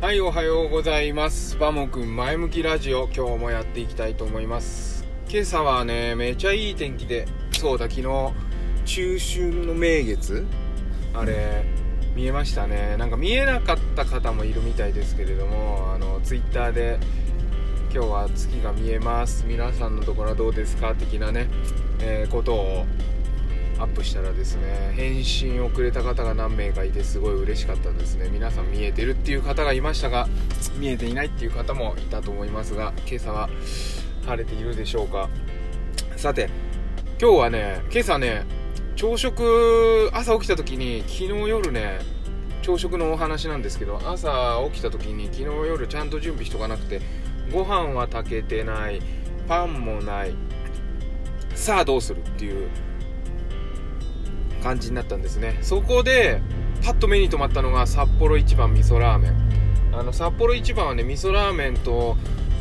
[0.00, 1.58] はい、おはようございます。
[1.58, 5.04] バモくん前向きラジオ、今日もやっていきたいと思います。
[5.28, 8.02] 今朝はね、めちゃいい天気で、そうだ、昨日、
[8.86, 10.46] 中秋の名月
[11.12, 11.66] あれ、
[12.16, 12.96] 見えましたね。
[12.96, 16.98] なんか見えなかった方もいるみたいですけれども、あの、ツイッターで、
[17.92, 19.44] 今日は月が見えます。
[19.46, 20.94] 皆さんのところはどうですか？
[20.94, 21.46] 的なね、
[22.00, 22.86] えーことを
[23.80, 28.28] アップしたらですね返信をくれた方が何名かいてすごい嬉しかったですね。
[28.30, 30.28] 皆さん見えてるっていう方がいましたが
[30.78, 33.48] 見えていないっていう方もいたと思いますが今朝は
[34.26, 35.30] 晴れているでしょうか。
[36.16, 36.50] さて
[37.20, 38.44] 今日はね今朝ね
[38.96, 42.00] 朝食朝起きた時に昨日夜ね
[42.60, 47.00] 朝食のお話なんですけど朝起きた時に昨日夜ちゃんと準備しとかなくて
[47.50, 49.00] ご飯は炊けてない
[49.48, 50.34] パンもない
[51.54, 52.68] さあどうするっていう
[54.60, 55.58] 感じになったんですね。
[55.62, 56.40] そこで
[56.84, 59.34] パッと目に留まったのが札幌一番味噌ラーメン。
[59.92, 62.16] あの札幌一番はね味噌ラーメンと、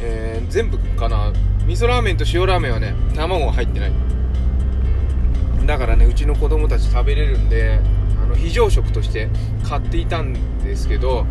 [0.00, 1.32] えー全部かな。
[1.66, 3.92] 味噌ラーメンと塩ラーメンはね卵が入ってない。
[5.66, 7.80] だからねうちの子供たち食べれるんで
[8.22, 9.30] あの非常食として
[9.66, 11.24] 買っていたんですけど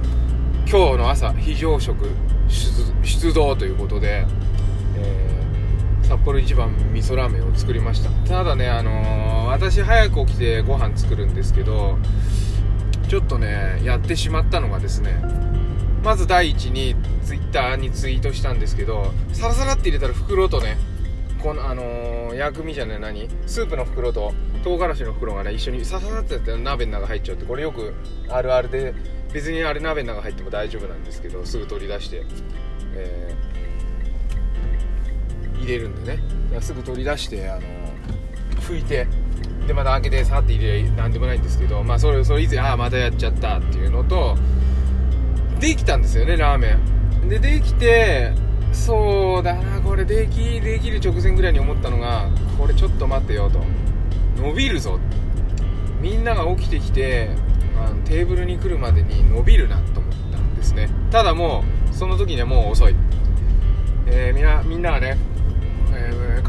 [0.68, 2.10] 今日の朝非常食
[3.04, 4.26] 出動ということで、
[4.98, 5.33] えー
[6.24, 8.10] 幌一番味噌ラーメンを作りました。
[8.28, 11.98] ただねあのー私早く起きてご飯作るんですけど
[13.08, 15.22] ちょっとねやってしまったのがですね
[16.04, 20.78] まず第一にツイッターにツイートしたんですけどサラサラって入れたら袋とね
[21.42, 23.30] このあのー薬味じゃない何？
[23.46, 27.94] スープの袋と唐辛子の袋がね一緒にサササってやって鍋の中入っちゃうってこれよく
[28.30, 28.96] あるあるで
[29.34, 32.24] 別にあれ鍋の中入っても大丈夫なんですけどすぐ取り出して、
[32.96, 33.36] え
[35.64, 36.24] 入れるんでね。
[36.62, 37.62] すぐ取り出してあの
[38.62, 39.08] 拭いて
[39.68, 44.38] でまた開けてさって入れりゃなんでもないんですけどまあそれそれ以前ああまたやっちゃったっていうのと
[45.60, 46.78] できたんですよねラーメ
[47.24, 47.30] ン。
[47.30, 48.34] でできて
[48.72, 53.60] そうだなこれできできる直前ぐらいに思ったのがこれちょっと待ってよと。
[54.38, 55.00] 伸びるぞ。
[56.02, 57.30] みんなが起きてきて
[57.78, 60.90] あのテーブルに来るまでに伸びるなと思ったんですね。
[61.12, 62.96] ただもうその時にはもう遅い、
[64.08, 65.18] えーみんなみんながね、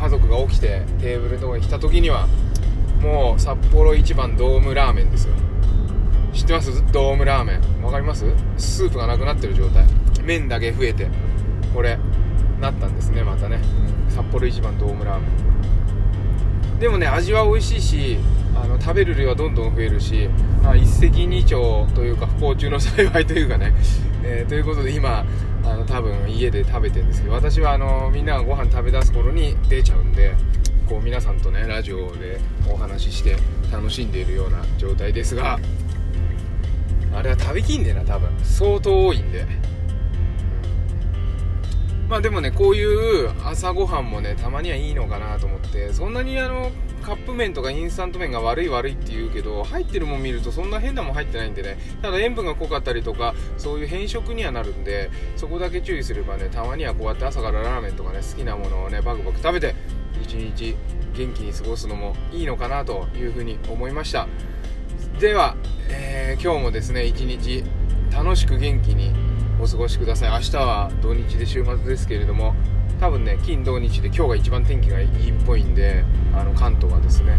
[0.04, 2.28] 家族が起きてテーブルのとこに来た時には
[3.00, 5.34] もう札幌一番ドームラーメンですよ。
[6.34, 6.92] 知ってます？
[6.92, 7.82] ドームラーメン。
[7.82, 8.26] わかります？
[8.59, 9.87] スープがなくなってる状態。
[10.22, 11.09] 麺だけ増えて
[11.72, 11.98] これ
[12.60, 13.60] なったんですねまたね。
[14.10, 15.26] 札幌一番ドームラーメ
[16.76, 16.81] ン。
[16.81, 18.19] でもね味は美味しいし
[18.54, 20.28] あの食べる量はどんどん増えるし、
[20.62, 23.72] まあ、一石二鳥というか不幸中の幸いというかね、
[24.22, 25.25] えーということで今
[25.65, 30.35] あの多分家で食べてるんですけど私はあのみんながご飯食べ出す頃に出ちゃうんで
[30.89, 32.39] こう皆さんとねラジオで
[32.71, 33.37] お話しして
[33.73, 35.59] 楽しんでいるような状態ですが
[37.15, 38.29] あれは食べきんねえな多分。
[38.43, 39.47] 相当多いんで。
[42.09, 46.70] まあでもねこういう朝ごはんもねたまにはいいのかなと思ってそんなにあの
[47.03, 59.75] カップ麺とかインスタント麺が悪い悪いって言うけど入ってるもん見るとそんな変なもん入ってないんでねただ塩分が濃かったりとかそういう変色にはなるんでそこだけ注意すればねたまにはこうやって朝からラーメンとかね好きなものをねバクバク食べて
[60.22, 60.76] 一日
[61.15, 64.26] 元気に過ごすのもいいのかなというふうに思いました。
[65.21, 65.56] では、
[65.88, 67.62] えー今日もですね一日
[68.10, 69.12] 楽しく元気に
[69.65, 70.31] お過ごしください。
[70.31, 72.55] 明日は土日で週末ですけれども
[73.01, 76.05] 多分ね金土日で今日が一番天気がいいっぽいんで
[76.35, 77.39] あの関東はですね、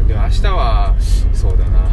[0.00, 0.96] うんで明日は
[1.34, 1.90] そうだな。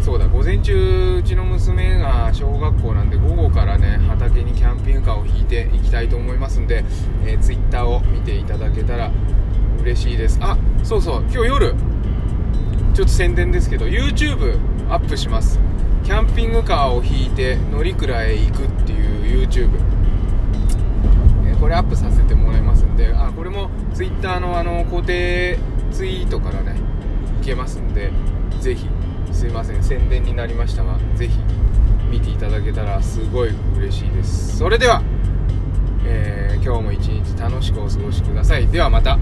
[0.00, 6.84] そうだ午前中うちの娘が小学校なんで午後からね畑にキャンピングカーを引いていきたいと思いますんで、
[7.24, 9.10] えー、Twitter を見ていただけたら
[9.80, 10.38] 嬉しいです。
[10.40, 11.74] あそうそう今日夜
[12.94, 14.56] ちょっと宣伝ですけど YouTube
[14.88, 15.58] アップします。
[16.06, 19.70] キャンピングカーを引いて乗鞍へ行くっていう YouTube
[21.44, 25.58] えこれアップさせてもらいますんであこれも Twitter のあの固定
[25.90, 26.76] ツイートからね
[27.42, 28.12] いけますんで
[28.60, 28.86] ぜひ
[29.32, 31.36] すいません宣伝になりましたがぜひ
[32.08, 34.58] 見ていただけたらすごい嬉しいです。
[34.58, 35.02] それでは、
[36.06, 38.66] えー今日も一日楽しくお過ごしください。
[38.66, 39.18] ではまた。